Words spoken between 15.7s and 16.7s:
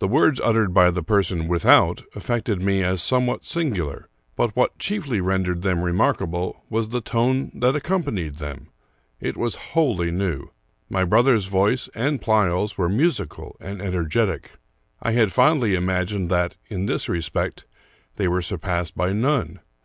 imagined that,